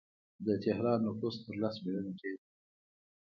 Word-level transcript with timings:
د 0.45 0.47
تهران 0.63 0.99
نفوس 1.07 1.35
تر 1.45 1.55
لس 1.61 1.75
میلیونه 1.83 2.11
ډیر 2.19 2.35
دی. 2.41 2.49